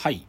[0.00, 0.24] はい。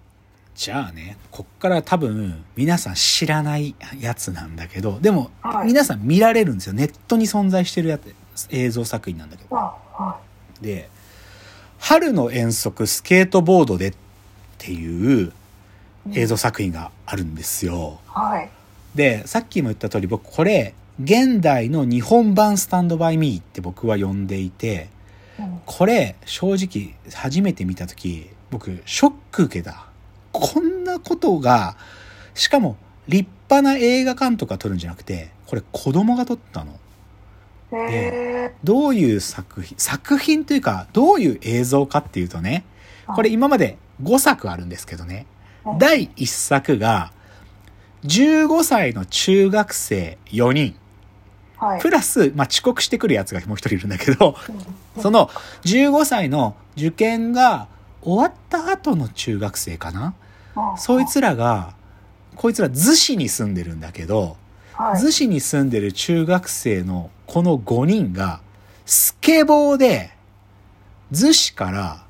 [0.55, 6.73] じゃあね、こっから多分皆さん知らないやつなんだけど、でもはい皆さん見られるんですよ。
[6.73, 9.55] ネットに存在してるやつ、映像作品なんだけど。
[9.55, 10.19] あ、は
[10.59, 10.89] で、
[11.77, 13.93] 春の遠足スケートボードでっ
[14.57, 15.31] ていう
[16.15, 17.99] 映像作品があるんですよ。
[18.07, 18.09] い。
[18.09, 18.49] はい。
[18.95, 24.89] で、さっきも言った通り僕これ、現代の日本版スタンドバイミーって僕は呼んでいて、
[25.37, 29.85] うんこれ正直初めて見た時僕ショック受けた。
[30.31, 31.75] こんなことが
[32.33, 36.79] しかも立派な映画監督が撮るんじゃなくてこれ子供が撮ったの。
[37.71, 45.25] へどういう作品作品というかどういう映像かっていうとねーこれ今まで5作あるんですけどね。
[45.65, 47.11] うん第1作が
[48.03, 50.75] 15歳の中学生4人。
[51.57, 51.81] はい。
[51.81, 54.35] プラス、まあ、遅刻してくるやつがもう一人いるんだけど
[54.95, 55.01] うん。
[55.01, 55.27] その
[55.63, 57.67] 15歳の受験が
[58.01, 60.13] 終わった後の中学生かな？
[60.55, 61.73] あそいつらが、
[62.35, 64.37] こいつら逗子に住んでるんだけど、
[64.73, 65.01] はい。
[65.01, 68.41] 逗子に住んでる中学生のこの5人が、
[68.85, 70.11] スケボーで、
[71.11, 72.05] 逗子から、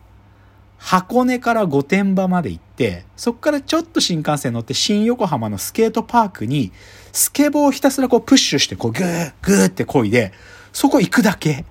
[0.78, 6.72] 箱根から御殿場まで行って、そこからちょっと新幹線乗って新横浜のスケートパークに、
[7.12, 10.32] スケボーをひたすらこうプッシュして、こうグー、グーって漕いで、
[10.72, 11.66] そこ行くだけ。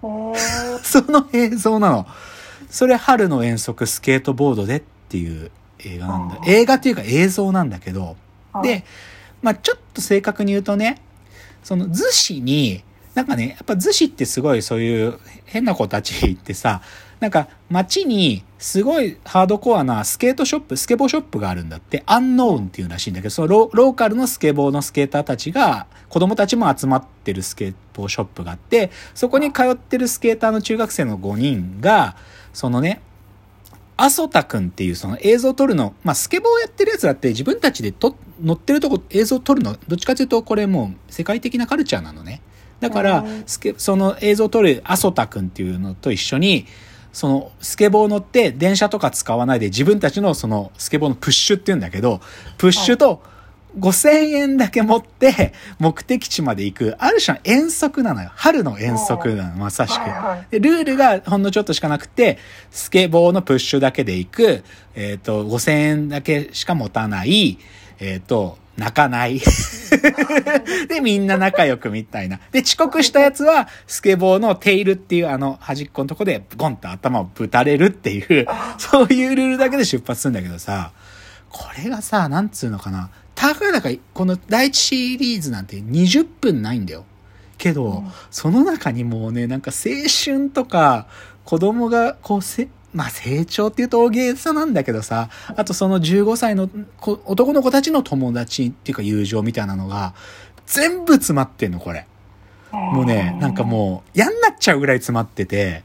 [0.82, 2.06] その映像なの。
[2.70, 6.38] それ春の遠足スケートボードでっていう映画なんだ。
[6.46, 8.16] 映画っていうか映像なんだけど。
[8.52, 8.68] はい。
[8.68, 8.84] で、
[9.42, 11.02] まあちょっと正確に言うとね、
[11.62, 12.82] その逗子に、
[13.14, 16.80] なんかね、やっぱ逗子ってすごいそういう変な子たち行ってさ、
[17.20, 32.16] なんか街にすごいハードコアなスケートショップ、スケボーショップがあるんだって、アンノーンっていうらしいんだけど、そのロローカルのスケボーのスケーターたちが、子供たちも集まってるスケボーショップがあって、そこに通ってるスケーターの中学生の5人が、
[32.52, 33.00] そのね、
[33.96, 42.40] アソタくんっていうその映像を撮るの、まあ、スケボーやってるやつだって自分たちでと乗ってるとこ映像を撮るの、どっちかというとこれもう世界的なカルチャーなのね。
[42.80, 43.26] だから
[43.76, 46.66] その映像を撮るアソタくんっていうのと一緒に、
[47.12, 52.20] そのスケボー乗って電車とか使わないで自分たちのそのスケボーのプッシュって言うんだけど、
[52.58, 53.22] プッシュと
[53.78, 58.30] 5000円だけ持って目的地まで行く、ある種の遠足なのよ。
[58.34, 60.58] 春の遠足なの、まさしく。
[60.58, 62.38] ルールがほんのちょっとしかなくて、
[62.70, 67.58] スケボーのプッシュだけで行く、えっ、と、5000円だけしか持たない、
[68.00, 69.40] えっ、と、泣かない。
[70.88, 72.40] で、みんな仲良くみたいな。
[72.52, 78.46] で、遅刻したやつは、スケボーのテイルっていうあの端っこのとこで、ゴンと頭をぶたれるっていう、
[78.78, 80.92] そういうルールだけで出発するんだけどさ、
[81.50, 83.10] これがさ、なんつうのかな。
[83.34, 87.04] たかだか、この第一シリーズなんて20分ないんだよ。
[87.58, 91.06] けど、うんその中にもうね、なんか青春とか、
[91.44, 96.68] 子供がこうせ、まあ成長っていうと大げさなんだけどさ、あとその15歳の
[96.98, 100.14] 子男の子たちの友達っていうか友情みたいなのが、
[100.66, 102.06] 全部詰まってんの、これ。
[102.72, 105.82] もうね、なんかもう嫌になっちゃうぐらい詰まってて、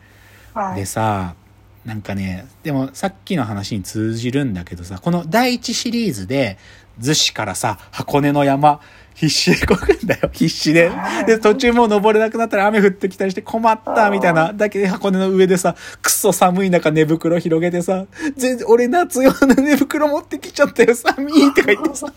[0.54, 0.76] はい。
[0.80, 1.36] でさ、
[1.84, 6.58] なんかね、でもさっきの話に通じるんだけどさ、この第一シリーズで、
[7.00, 8.80] 逗子からさ、箱根の山、
[9.16, 10.92] 必死でこぐんだよ、必死で。
[11.26, 14.52] で、途中もう登れなくなったら雨降ってきたりして困った、みたいな。
[14.54, 22.08] だけど箱根の上でさ、くっそ寒い中寝袋広げてさ、全然俺夏用の寝袋持ってきちゃったよ、寒いとか言ってさ。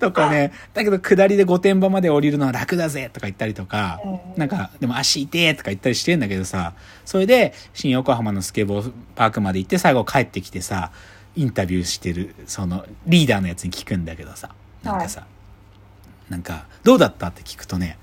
[0.00, 3.10] とかね、だけど下りで御殿場まで降りるのは楽だぜ。
[3.12, 4.20] とか言ったりとか、うん。
[4.38, 6.72] なんか、でも足痛えとか言ったりしてんだけどさ、
[7.04, 10.90] それで、新横浜のスケボーパークまで行って、最後帰ってきてさ、
[11.36, 14.50] インタビューしてる、その、リーダーのやつに聞くんだけどさ、
[14.82, 15.26] なんかさ、
[16.28, 17.98] なんか、どうだったって聞くとね、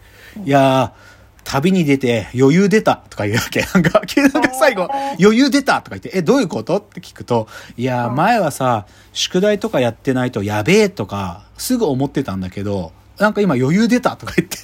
[0.45, 1.11] いやー、
[1.43, 3.61] 旅に出て余裕出たとか言うわけ。
[3.73, 4.01] なんか、
[4.33, 4.87] なんか最後、
[5.19, 7.47] 余裕出たとか言って、え、どういうことって聞くと、
[7.77, 14.57] いやー、前はさ、宿題とかやってないとやべえとか、すぐ思ってたんだけど、なんか今余裕出たとか言って。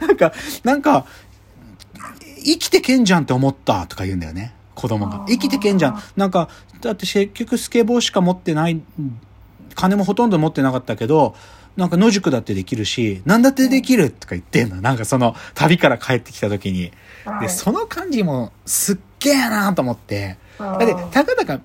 [0.06, 0.32] なんか、
[0.64, 1.06] なんか、
[2.44, 4.54] 生きてけんじゃんって思ったとか言うんだよね。
[4.76, 5.24] 子供が。
[5.26, 6.02] 生きてけんじゃん。
[6.16, 6.48] なんか、
[6.80, 8.80] だって結局スケボーしか持ってない、
[9.74, 11.34] 金もほとんど持ってなかったけど、
[11.76, 14.80] なんか野宿だってできるし、なんだってできるとか言ってんの。
[14.80, 16.82] なんかその旅から帰ってきた時に。
[16.82, 16.92] で、
[17.24, 20.38] はいその感じもすっげえなと思って。
[20.58, 21.60] だって、うんたかだか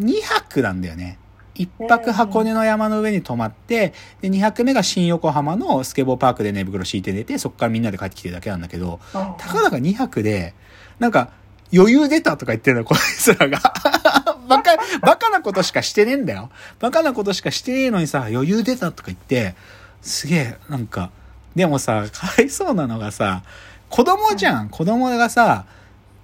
[0.00, 1.18] 2泊なんだよね。
[1.56, 10.54] 1泊箱根の山の上に泊まって、で、2泊目が新横浜のスケボーパークで寝袋敷いて寝て、そこからみんなで帰ってきてるだけなんだけど、うんたかだか2泊で、
[10.98, 11.30] なんか、
[11.72, 13.60] 余裕出たとか言ってるの、こいつらが。
[14.48, 16.50] バカ、バカなことしかしてねえんだよ。
[16.80, 19.54] バカなことしかしてねえのにさ、余裕出たとか言って、
[20.02, 21.10] すげえ、なんか、
[21.54, 23.42] でもさ、かわいそうなのがさ、
[23.88, 24.68] 子供じゃん。
[24.68, 25.66] 子供がさ、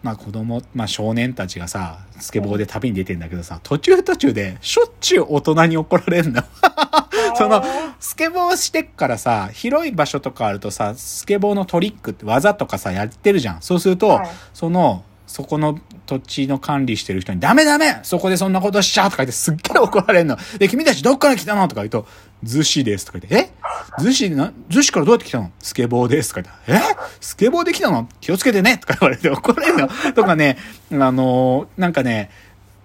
[0.02, 6.42] まあ子供、まあ少年たちがさ、スケボーで旅に出てんだけどさ、途中途中でしょっちゅう大人に怒られんの。
[7.36, 7.62] その、
[7.98, 13.62] スケボーしてっからさ、広い場所とかあるとさ、スケボーのトリックって技とかさ、やってるじゃん。
[13.62, 20.38] そうすると、はいその、そこの土地の管理してる人に、ダメダメそこでそんなことしちゃうとか言ってすっげえ怒られるの。
[20.58, 22.06] で、君たちどっから来たのとか言うと、
[22.44, 23.52] 逗子ですとか言って、え？
[23.98, 25.50] 逗子な、逗子からどうやって来たの？
[25.58, 26.96] スケボーですとか言って、え？
[27.20, 28.08] スケボーで来たの？
[28.20, 29.88] 気をつけてねとか言われて怒られるの。
[30.14, 30.58] とかね、
[30.92, 32.30] あのーなんかね、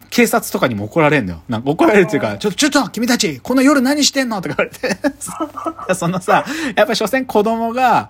[0.10, 1.42] 警察とかにも怒られるのよ。
[1.48, 4.98] なんか怒られるっていうか、ちょっと、ちょっと、君たち、この夜何してんのとか言われて。
[5.96, 6.46] そのさ、
[6.76, 8.10] やっぱ所詮子供が、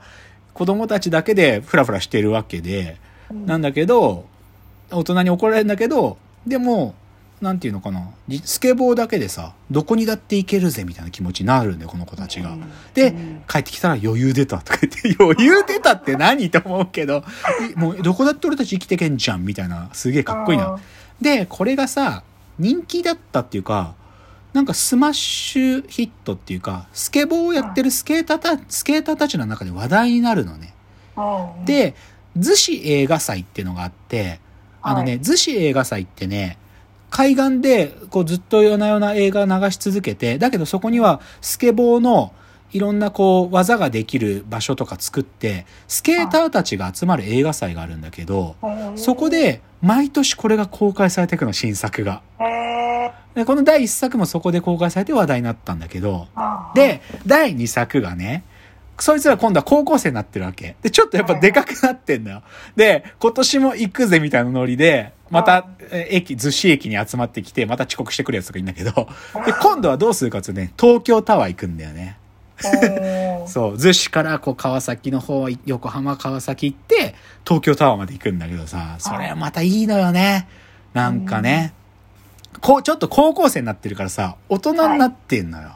[0.53, 2.97] 子供たちだけでフラフラしてるわけで、
[3.31, 4.25] なんだけど、
[4.91, 6.95] 大人に怒られるんだけど、でも、
[7.41, 12.55] なんていうのかな、じスケボーだけでさ、どこにだって行けるぜみたいな気持ちになるんだよ、この子たちが。
[12.93, 17.23] でうん、帰ってきたら余裕出たとか言って、 余裕出たって何と思うけど、
[17.75, 20.77] いもうどこだって俺たち生きてけんじゃんみたいな、すげえかっこいいな。
[21.19, 22.23] で、これがさ、
[22.59, 23.95] 人気だったっていうか、
[24.53, 30.73] なんかスマッシュヒットっていうか、スケボーをやってるスケーターた、スケーターたちの中で話題になるのね。
[31.17, 31.95] うん、で、
[32.37, 34.39] 逗子映画祭っていうのがあって、
[34.81, 35.19] あのね、はい。
[35.21, 36.57] 逗子映画祭ってね、
[37.09, 42.33] 海岸でこうずっと夜な夜な映画流し続けて、だけどそこにはスケボーの
[42.71, 52.21] いろんなこう技ができる場所とか作って、スケーターたちが集まる映画祭があるんだけど、うんそこ、で毎年これが公開されていくの、新作が。
[53.35, 56.27] でこの第1作もそこで公開されて話題になったんだけど、
[56.75, 58.43] で、第2作がね、
[59.01, 60.75] そいつら今度は高校生になってるわけ。
[60.83, 62.43] で、ちょっとやっぱでかくなってんだよ。
[62.75, 68.91] で、今年も行くぜみたいなノリで、また、え駅、逗子駅に集まってきて、また遅刻してくるやつとかいるんだけど、
[69.43, 72.17] で、今度はどうするかっていうとね、東京タワー行くんだよね。
[73.47, 80.47] そう、逗子からこう川崎の方、横浜川崎行って、東京タワーまで行くんだけどさ、それはまたいいのよね。
[80.93, 81.73] なんかね。
[82.59, 85.71] こう、ちょっと高校生になってるからさ、大人になってんのよ。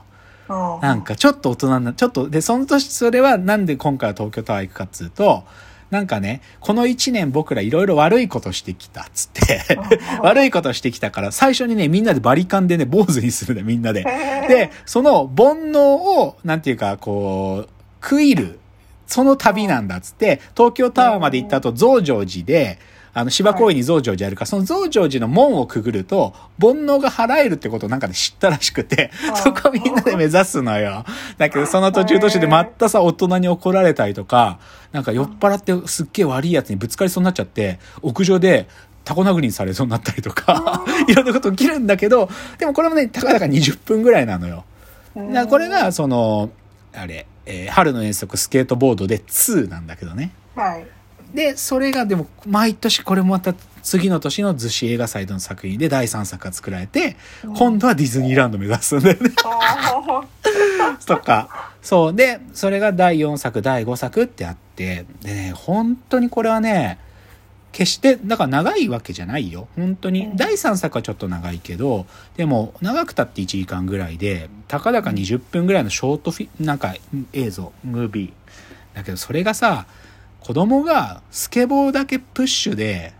[0.49, 0.79] うん。
[0.81, 5.43] なんかちょっと大人にな、ちょっと、で、その年、それはなんで今回は東京タワー行くかっつうと、
[5.91, 9.79] なんかね、この一年僕らいろいろ悪いことしてきたっつって、
[10.21, 14.03] 悪いことしてきたから、最初にね、みんなでバリカンでね、坊主にするんだよ、みんなで。
[14.47, 17.69] で、その煩悩を、なんていうか、こう、
[18.03, 18.59] 食いる、
[19.07, 22.79] その旅なんだっつって、東京タワーまで行った後、増上寺で、
[23.17, 29.09] あの、芝公園に増上寺あるから、その増上寺の門をくぐると、煩悩が払えるってことをなんかで知ったらしくて、
[29.41, 31.05] そこみんなで目指すのよ。
[31.37, 34.59] だけど、その途中途中でまたさ、大人に怒られたりとか、
[34.91, 38.67] なんか酔っ払ってすっげえ悪いやつにぶつかりそうになっちゃって、屋上で、
[39.05, 42.27] タコ殴りにされそうになったりとか、いろんなこと起きるんだけど、
[42.57, 44.65] でもこれもね、たかだか20分ぐらいなのよ。
[45.31, 46.49] だこれが、その、
[46.93, 50.31] あれ、えー春の遠足スケートボードで2なんだけどね。
[50.55, 50.85] はい。
[51.35, 53.53] で、それがでも、毎年これもまた
[53.83, 57.17] 次の年の逗子映画祭の作品で第3作が作られて、
[57.57, 59.31] 今度はディズニーランド目指すんだよね。
[59.43, 61.73] あとか。
[61.81, 62.13] そう。
[62.15, 66.99] で、それが第4作、第5作ってあって、でね、本当にこれはね、
[67.73, 69.67] 決して、だから長いわけじゃないよ。
[69.75, 70.27] 本当に。
[70.27, 72.05] うん第3作はちょっと長いけど、
[72.37, 76.95] でも、長くたって1時間ぐらいで、たかだか20分ぐらいのショートフィ、なんか
[77.33, 78.31] 映像、ムービー。
[78.95, 79.85] だけど、それがさ、
[80.45, 83.13] 子供がスケボーだけプッシュで、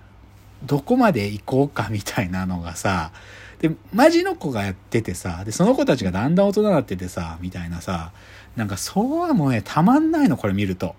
[0.64, 3.12] どこまで行こうかみたいなのがさ、
[3.58, 8.12] で、マジの子がやっててさ、で、その子たちがだんだん大人になっててさ、みたいなさ、
[8.56, 10.94] なんかそうはもうね、たまんないの、これ見ると。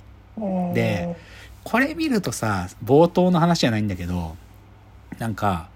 [0.74, 1.14] で、
[1.62, 4.36] これ見るとさ、冒頭の話じゃないんだけど、
[5.20, 5.68] なんか、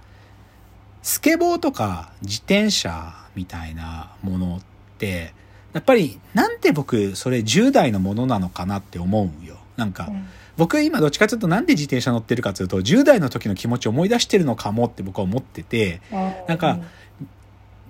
[1.05, 4.61] スケボーとか自転車みたいなものっ
[4.99, 5.33] て、
[5.75, 9.60] やっぱりなんで僕それ10代のものなのかなって思うんよ。
[9.77, 10.27] なんか、うん。
[10.57, 16.03] 僕今どっちかというとなんで自転車乗ってるかというと10代の時の気持ちを思い出してるのかもって僕は思ってて
[16.49, 16.81] なんか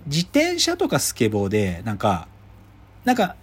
[0.06, 2.28] 自転車とかスケボーでなんか
[3.04, 3.34] なんか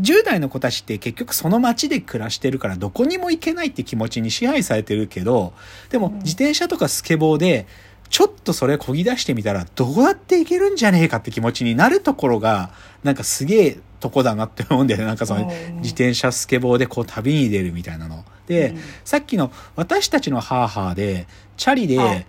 [0.00, 5.52] 10代の子たちって結局その街で暮らしてるからどこにも行けないって気持ちに支配されてるけど
[5.90, 6.14] でもうん。
[6.18, 7.68] 自転車とかスケボーで
[8.08, 12.70] ちょっとそれ漕ぎ出してみたらどうやって行けるんじゃねえかって気持ちになるところが
[13.04, 18.24] なんかすげえとこだなって思うんだよねなんかそのうん自転車スケボーでこう旅に出るみたいなの。
[18.46, 22.26] で、うんさっきの私たちのハーハーで、チャリではい、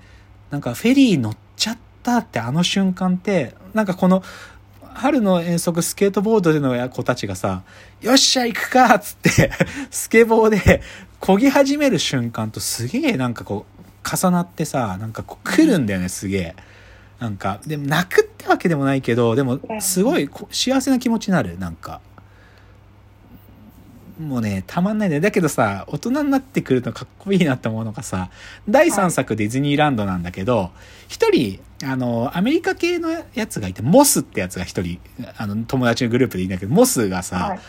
[0.52, 4.24] なんかフェリー乗っちゃったってあの瞬間って、なんかこの、
[4.94, 7.64] 春の遠足スケートボードでの子たちがさ、
[8.02, 9.52] よっしゃ行くかっつって、
[9.90, 10.82] スケボーで
[11.20, 16.56] 漕ぎ始める瞬間とすげえなんかこう、重なってさ、なんかこう来るんだよね、すげえ。
[17.20, 22.02] なんか、でも泣くってわけでもないけど、でもすごい幸せな気持ちになる、なんか。
[24.20, 25.22] もうね、たまんないんだよ。
[25.22, 28.30] だけどさ、大人になってくるとかっこいいなって思うのがさ、
[28.70, 30.72] 第3作ディズニーランドなんだけど、
[31.08, 35.00] 一、人、あの、アメリカ系のやつがいて、モスってやつが一人、
[35.38, 37.60] あの、友達のグループでいいんだけど、モスがさ、はい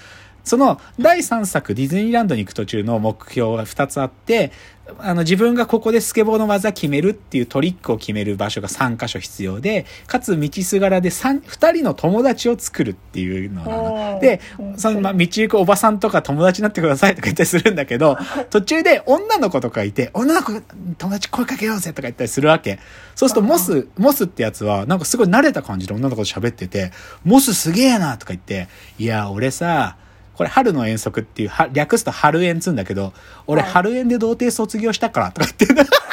[0.44, 4.52] その第3作ディズニーランドに行く途中の目標が2つあって、
[4.98, 18.18] あの自分がここでスケボーの技決めるっていうトリックを決める場所が3箇所必要で、かつ道すがらで 2, 2人の友達を作るっていうのなでう、んそのまあ道行くおばさんとか友達になってくださいとか言ったりするんだけど、
[18.50, 20.52] 途中で女の子とかいて、女の子
[20.98, 22.78] 友達声かけようぜとか言ったりするわけ。
[23.14, 26.92] そうするとモス、モスってやつはなんかすごい慣れた感じで女の子と喋ってて、
[27.24, 29.96] モスすげえなとか言って、いや、俺さ、
[30.36, 33.12] これ春の遠足っていう、は略すと春遠つうんだけど、
[33.46, 33.70] 俺はい。
[33.70, 35.90] 春遠で童貞卒業したからとか言って。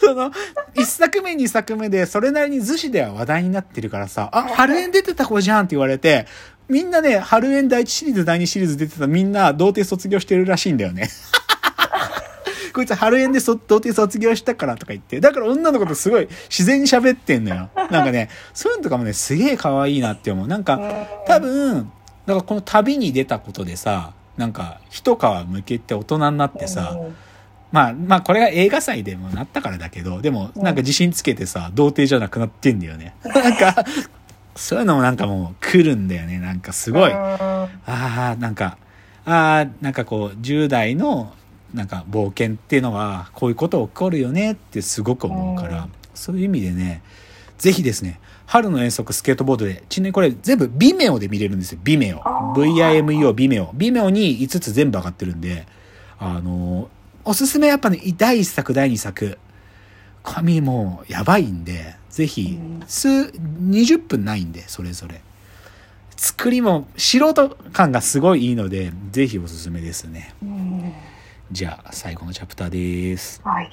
[0.00, 0.32] その、
[0.74, 6.26] 一作目二作目でそれなりに逗子では話題になってるからさ、あ、春園出てた子じゃんって言われて、
[6.68, 11.10] みんなね、春園第一シリーズ第二シリーズ出てたみんな童貞卒業してるらしいんだよね。
[12.72, 15.20] こいつ春園でそ童貞卒業したからとか言って。
[15.20, 17.70] だから女の子とすごい自然に喋ってんのよ。
[17.90, 20.48] なんかね、そういうのとかもね、すげえ可愛いなって思う。
[20.48, 20.80] なんか、
[21.26, 21.90] 多分、
[22.26, 27.14] だからこの旅に出たことでさ、なんか、一皮向けて大人になってさ、うん
[27.72, 33.14] まあ、まあ、これが映画祭でもなったからだけど、でも、なんか自信つけてさ、童貞じゃなくなってんだよね。
[33.24, 33.74] なんか、
[34.54, 36.38] そういうのもなんかもう来るんだよね。
[36.38, 37.10] なんかすごい。
[37.10, 38.76] あうんあ、なんか、
[39.24, 41.32] ああ、なんかこう、10代の、
[41.74, 47.02] なんか冒険っていうのは、こういうこと起こるよねってすごく思うから、うんそういう意味でね、
[47.58, 51.78] ぜひですね、春の遠足スケートボードで、ちなみにこれ全部 Vimeo で見れるんですよ。
[51.82, 52.20] Vimeo。
[52.54, 53.70] VIMEO、Vimeo。
[53.70, 55.66] Vimeo に5つ全部上がってるんで、
[56.18, 56.88] あのー
[57.24, 59.38] おすすめやっぱね、第1作、第2作、
[60.24, 65.22] 紙もうやばいんで、ぜひうん、数、20分ないんで、それぞれ。
[66.16, 70.34] 作りも素人感がすごいいいので、ぜひおすすめですね。
[70.42, 70.92] うん
[71.52, 73.42] じゃあ、最後のチャプターです。
[73.44, 73.70] はい